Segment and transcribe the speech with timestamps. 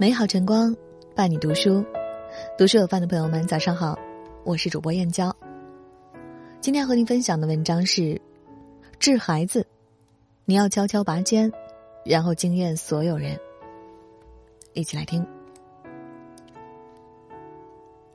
[0.00, 0.72] 美好晨光
[1.12, 1.84] 伴你读书，
[2.56, 3.98] 读书有范的朋友们，早上好，
[4.44, 5.34] 我是主播燕娇。
[6.60, 8.20] 今天和您分享的文章是：
[9.00, 9.66] 治孩子，
[10.44, 11.50] 你要悄悄拔尖，
[12.04, 13.36] 然后惊艳所有人。
[14.72, 15.26] 一起来听。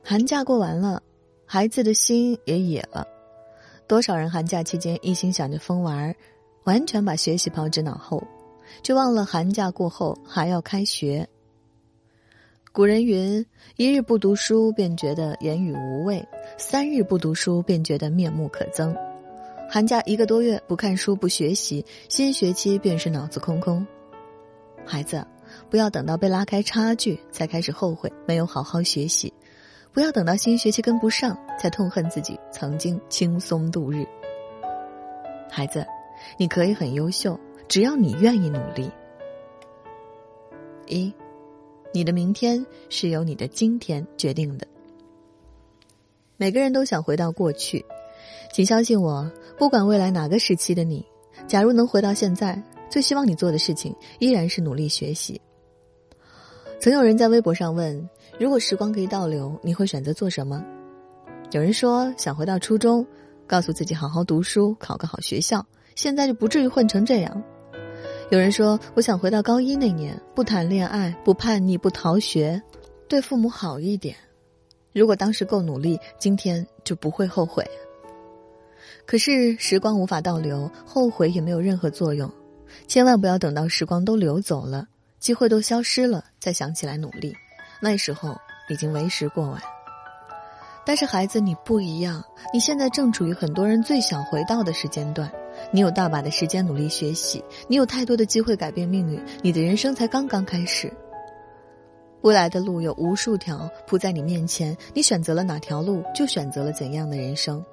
[0.02, 1.02] 寒假过完了，
[1.44, 3.06] 孩子的心也野了。
[3.86, 6.16] 多少人寒假期间一心想着疯玩，
[6.62, 8.24] 完全把学习抛之脑后，
[8.82, 11.28] 却忘了寒假过后还要开学。
[12.74, 13.46] 古人云
[13.78, 16.18] ：“一日不读书，便觉得言语无味；
[16.58, 18.92] 三日不读书，便觉得面目可憎。”
[19.70, 23.86] 寒假一个多月不看书不学习，新学期便是脑子空空。
[24.84, 25.24] 孩子，
[25.70, 29.32] 不要等到被拉开差距才开始后悔没有好好学习，
[29.92, 34.04] 不要等到新学期跟不上才痛恨自己曾经轻松度日。
[35.48, 35.86] 孩子，
[36.36, 37.38] 你可以很优秀，
[37.68, 38.90] 只要你愿意努力。
[40.88, 41.14] 一。
[41.94, 44.66] 你的明天是由你的今天决定的。
[46.36, 47.86] 每个人都想回到过去，
[48.52, 51.06] 请相信我，不管未来哪个时期的你，
[51.46, 55.40] 假如能回到现在，最希望你做的事情依然是努力学习。
[56.80, 60.60] 曾有人在微博上问：“如果时光可以倒流，你会选择做什么？”
[61.52, 63.06] 有人说想回到初中，
[63.46, 67.40] 告诉自己好好读书，考个好学校，现在就不至于混成这样。
[68.30, 72.60] 有人说：“我想回到高一那年，不谈恋爱，不叛逆，不逃学，
[73.06, 74.16] 对父母好一点。
[74.92, 77.64] 如果当时够努力，今天就不会后悔。”
[79.06, 82.30] 可是时光无法倒流，后悔也没有任何作用。
[82.88, 84.88] 千万不要等到时光都流走了，
[85.20, 87.36] 机会都消失了，再想起来努力，
[87.80, 88.34] 那时候
[88.68, 89.60] 已经为时过晚。
[90.86, 95.30] 但是孩子，你不一样，你现在正处于很多人最想回到的时间段。
[95.70, 100.92] 你有大把的时间努力学习，你有太多的机会改变命运，你的人生才刚刚开始。
[102.22, 107.64] 未来的路有无数条铺在你面前，你选择了哪条路，就选择了怎样的人生。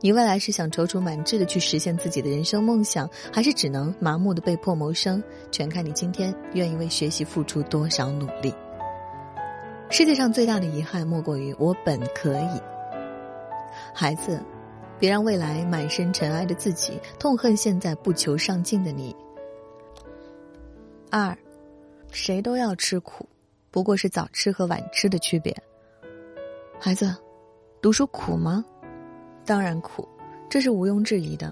[0.00, 5.22] 你未来是想踌躇满志的去实现自己的人生梦想，还是只能麻木的被迫谋生？
[5.50, 8.54] 全看你今天愿意为学习付出多少努力。
[9.90, 12.60] 世界上最大的遗憾，莫过于我本可以。
[13.94, 14.40] 孩子。
[14.98, 19.16] 别让未来满身尘埃的自己痛恨现在不求上进的你。
[21.10, 21.34] 二，
[22.12, 23.26] 谁都要吃苦，
[23.70, 25.56] 不过是早吃和晚吃的区别。
[26.78, 27.16] 孩子，
[27.80, 28.62] 读书苦吗？
[29.46, 30.06] 当然苦，
[30.50, 31.50] 这是毋庸置疑的。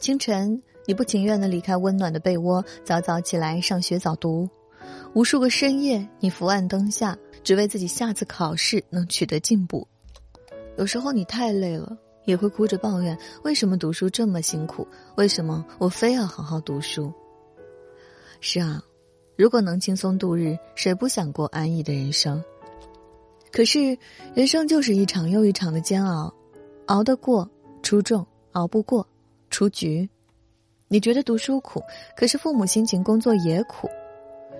[0.00, 4.48] 清晨，你不情愿的离开温暖的被窝，早早起来上学早读；
[5.12, 7.14] 无数个深夜，你伏案灯下，
[7.46, 9.86] 只为自己下次考试能取得进步。
[10.76, 11.96] 有时候你太累了。
[12.26, 14.84] 也会哭着抱怨：为什么读书这么辛苦？
[15.14, 17.12] 为什么我非要好好读书？
[18.40, 18.82] 是啊，
[19.36, 22.42] 如果能轻松度日，谁不想过安逸的人生？
[23.52, 23.96] 可是，
[24.34, 26.34] 人生就是一场又一场的煎熬，
[26.86, 27.48] 熬得过
[27.80, 29.06] 出众，熬不过
[29.48, 30.10] 出局。
[30.88, 31.80] 你觉得读书苦，
[32.16, 33.88] 可是父母辛勤、工作也苦。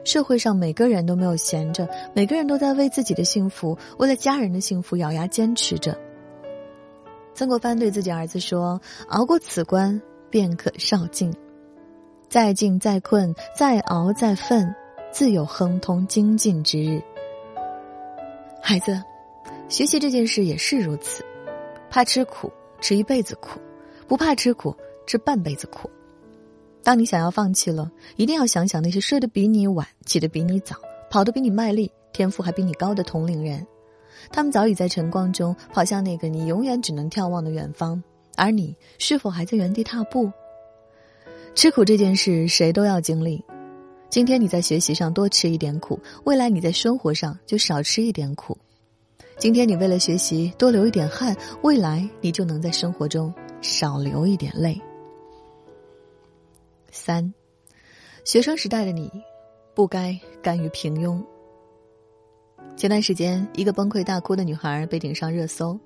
[0.06, 5.98] 社会上每个人都没有闲着，每个人都在为自己的幸福、为了家人的幸福咬牙坚持着。
[7.34, 8.80] 曾国藩对自己儿子说
[9.10, 10.00] ：“熬过此关，
[10.30, 11.34] 便可少进。
[12.28, 14.72] 再进再困，再熬再奋，
[15.10, 17.02] 自有亨通精进之日。”
[18.62, 19.02] 孩子，
[19.68, 21.24] 学习这件事也是如此。
[21.90, 22.48] 怕吃苦，
[22.80, 23.58] 吃一辈子苦；
[24.06, 24.72] 不怕吃苦，
[25.04, 25.90] 吃半辈子苦。
[26.86, 30.76] 当你想要放弃了，一定要想想那些睡得比你晚、起得比你早、
[31.10, 33.66] 跑得比你卖力、天赋还比你高的同龄人。
[34.30, 38.00] 他们早已在晨光中跑向那个你永远只能眺望的远方，
[38.36, 40.30] 而你是否还在原地踏步？
[41.56, 43.44] 吃苦这件事，谁都要经历。
[44.08, 48.56] 今天你在学习上多吃一点苦，未来你在生活上就少吃一点苦。
[49.38, 54.80] 今天你为了学习多流一点汗，未来你就能在生活中少流一点泪。
[56.96, 57.34] 三，
[58.24, 59.10] 学生时代的你，
[59.74, 61.22] 不该甘于平庸。
[62.74, 65.78] 前段时间，一个崩溃大哭的女孩被顶上热搜。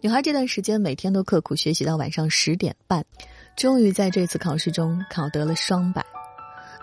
[0.00, 3.04] 女孩这段时间每天都刻苦学习到晚上十点半，
[3.56, 6.04] 终于在这次考试中考得了双百。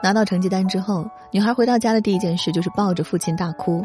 [0.03, 3.81] 拿到成绩单之后，女孩回到家的第一件事就是抱着父亲大哭。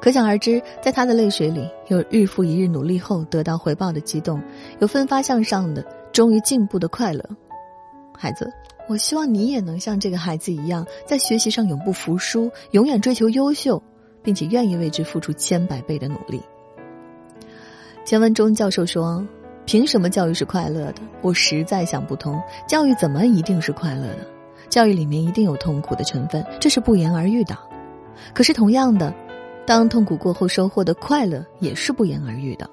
[0.00, 4.42] 可想而知，在她的泪水里，有日复一日努力后得到回报的激动，
[4.80, 5.80] 有奋发向上的
[6.12, 7.24] 终于进步的快乐。
[8.14, 8.48] 孩子，
[8.92, 13.82] 我希望你也能像这个孩子一样，在学习上永不服输，永远追求优秀。
[14.24, 16.40] 并且愿意为之付出千百倍的努力。
[18.04, 19.26] 钱文忠教授说
[19.66, 21.02] ：“凭什么教育是快乐的？
[21.22, 22.40] 我实在想不通。
[22.68, 24.26] 教育怎么一定是快乐的？
[24.68, 27.58] 教育里面一定有痛苦的成分，这是不言而喻的。
[28.32, 29.12] 可是同样的，
[29.66, 32.70] 当痛苦过后收获的快乐也是不言而喻的。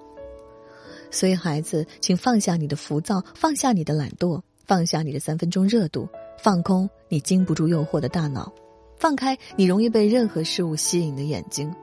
[1.12, 4.39] 所以，孩子，请放下你的浮躁，放下你的懒惰，
[4.69, 6.07] 放下你的三分钟热度，
[6.38, 8.54] 放空你经不住诱惑的大脑，
[8.98, 11.74] 放开你容易被任何事物吸引的眼睛，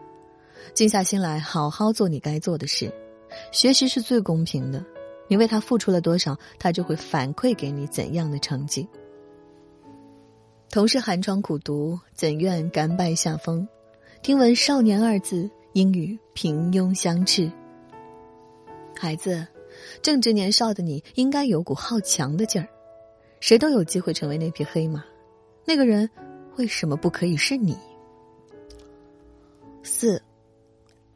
[0.73, 2.89] 静下心来，好好做你该做的事。
[3.51, 4.85] 学习是最公平的，
[5.27, 8.89] 你为他付出了多少，他就会反馈给你怎样的成绩。
[10.71, 13.67] 同是寒窗苦读，怎愿甘拜下风？
[14.23, 17.51] 听闻少年二字，应与平庸相斥。
[18.97, 19.45] 孩子，
[20.01, 22.69] 正值年少的你，应该有股好强的劲儿。
[23.47, 25.05] 谁都有机会成为那匹黑马，
[25.65, 26.11] 那个人
[26.57, 27.79] 为什么不可以是你？
[29.85, 30.21] 四，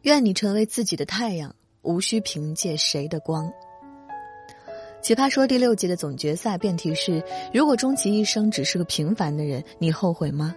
[0.03, 3.53] 愿你成为自己的太阳，无需凭借谁的光。
[5.03, 7.21] 奇葩说第六季的总决赛辩题是：
[7.53, 10.55] 如果终其一生只是个平凡的人，你后悔吗？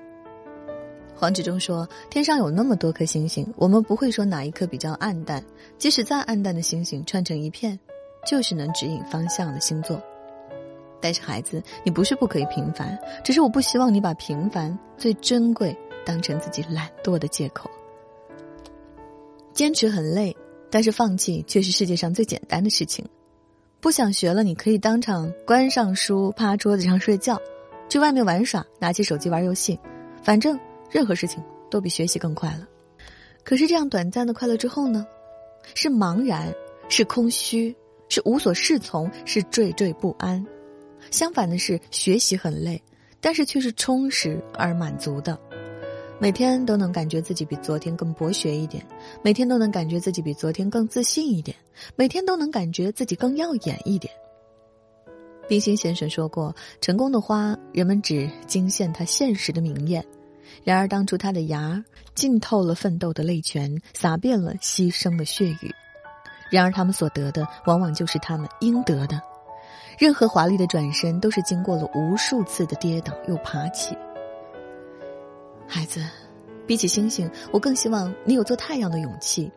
[1.16, 5.44] 黄志忠说：“天上有那么多颗星星，我们不会说哪一颗比较暗淡。
[5.80, 7.80] 即使再暗淡的星星串成一片，
[8.28, 10.00] 就是能指引方向的星座。
[11.04, 17.70] 但是孩子，你不是不可以平凡，只是我不希望你把平凡最珍贵当成自己懒惰的借口。
[19.52, 20.34] 坚持很累，
[20.72, 23.06] 但是放弃却是世界上最简单的事情。”
[23.82, 27.38] 不想学了，你可以当场关上书，趴桌子上睡觉，
[27.90, 29.78] 去外面玩耍，拿起手机玩游戏，
[30.24, 30.58] 反正
[30.90, 32.66] 任何事情都比学习更快了。
[33.44, 35.06] 可是这样短暂的快乐之后呢？
[35.76, 36.54] 是茫然，
[36.88, 37.76] 是空虚，
[38.08, 40.46] 是无所适从，是惴惴不安。
[41.14, 42.82] 相反的是，学习很累，
[43.22, 45.40] 但是却是充实而满足的。
[46.20, 48.84] 每天都能感觉自己比昨天更博学一点，
[49.22, 51.56] 每天都能感觉自己比昨天更自信一点，
[51.96, 54.12] 每天都能感觉自己更耀眼一点。
[55.48, 60.02] 冰心先生说过：“成功的花，人们只惊现它现实的明艳；
[60.64, 61.84] 然而当初它的芽
[62.16, 65.72] 浸透了奋斗的泪泉，洒遍了牺牲的血雨。
[66.50, 69.22] 然而他们所得的，往往就是他们应得的。
[69.98, 73.98] 任何华丽的转身，都是经过了无数次的跌倒又爬起。”
[75.68, 76.02] 孩子，
[76.68, 79.52] 比起星星，我更希望你有做太阳的勇气，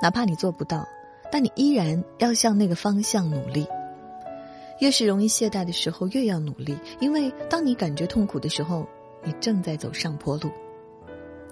[0.00, 0.86] 哪怕你做不到，
[1.30, 3.66] 但你依然要向那个方向努力。
[4.78, 8.86] 越是容易懈怠的时候，越要努力，因为当你感觉痛苦的时候，
[9.22, 10.50] 你正在走上坡路。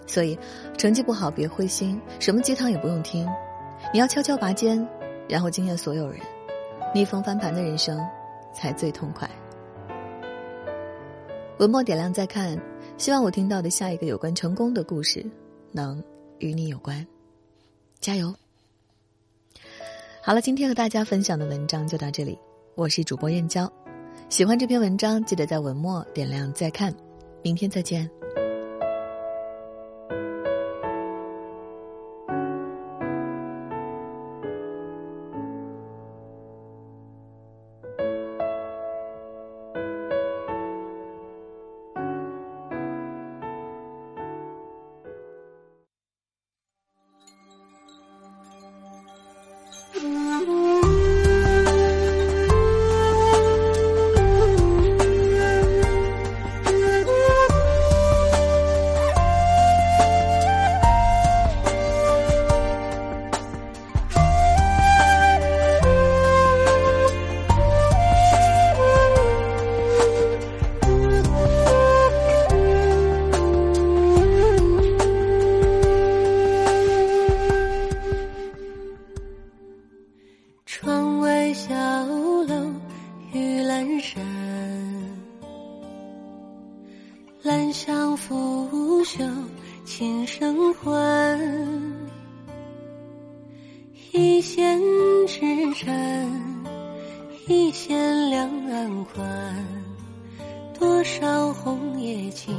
[0.07, 0.39] 所以，
[0.79, 3.29] 成绩不好别灰心，什么鸡汤也不用听，
[3.93, 4.89] 你要悄悄拔尖，
[5.29, 6.19] 然后惊艳所有人，
[6.95, 8.01] 逆风翻盘的人生
[8.59, 9.31] 才最痛快。
[11.61, 12.61] 文末点亮再看。
[12.97, 15.25] 希望我听到的下一个有关成功的故事，
[15.71, 16.03] 能
[16.41, 17.07] 与你有关。
[18.01, 18.35] 加油！
[20.21, 22.37] 好了，今天和大家分享的文章就到这里。
[22.75, 23.73] 我是主播燕娇，
[24.29, 26.93] 喜欢这篇文章，记得在文末点亮再看。
[27.41, 28.18] 明天再见。
[94.13, 94.81] 一线
[95.27, 95.41] 之
[95.75, 95.93] 差，
[97.47, 99.67] 一线两岸宽，
[100.79, 102.57] 多少红叶青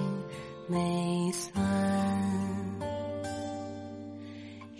[0.67, 1.63] 梅酸。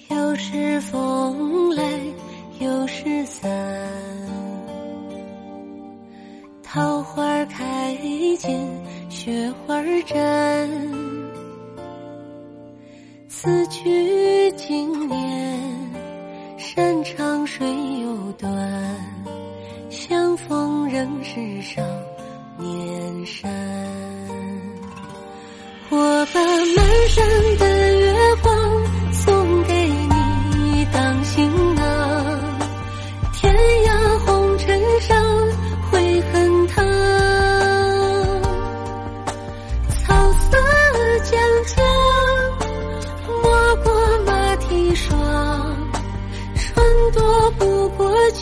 [0.10, 1.84] 有时风来，
[2.60, 3.50] 有时散，
[6.62, 7.96] 桃花开
[8.38, 8.68] 尽，
[9.10, 10.70] 雪花绽。
[13.28, 15.89] 此去经年，
[16.76, 17.68] 山长水
[18.00, 18.48] 又短，
[19.90, 21.82] 相逢仍是少
[22.60, 23.52] 年山。
[25.90, 25.98] 我
[26.32, 27.26] 把满山
[27.58, 27.89] 的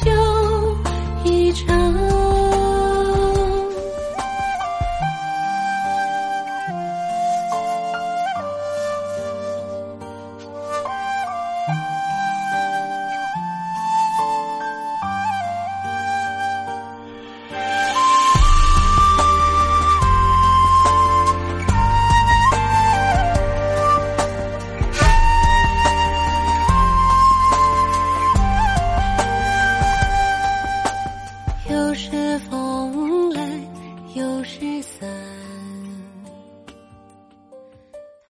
[0.04, 0.27] 就。